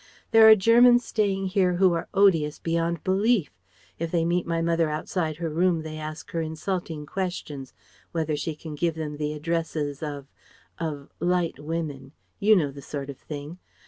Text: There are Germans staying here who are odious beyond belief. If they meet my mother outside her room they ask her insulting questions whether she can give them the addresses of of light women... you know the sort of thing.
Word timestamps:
There 0.31 0.49
are 0.49 0.55
Germans 0.55 1.05
staying 1.05 1.49
here 1.49 1.75
who 1.75 1.93
are 1.93 2.07
odious 2.15 2.57
beyond 2.57 3.03
belief. 3.03 3.51
If 3.99 4.09
they 4.09 4.25
meet 4.25 4.47
my 4.47 4.59
mother 4.59 4.89
outside 4.89 5.37
her 5.37 5.51
room 5.51 5.83
they 5.83 5.99
ask 5.99 6.31
her 6.31 6.41
insulting 6.41 7.05
questions 7.05 7.71
whether 8.11 8.35
she 8.35 8.55
can 8.55 8.73
give 8.73 8.95
them 8.95 9.17
the 9.17 9.33
addresses 9.33 10.01
of 10.01 10.25
of 10.79 11.11
light 11.19 11.59
women... 11.59 12.13
you 12.39 12.55
know 12.55 12.71
the 12.71 12.81
sort 12.81 13.11
of 13.11 13.19
thing. 13.19 13.59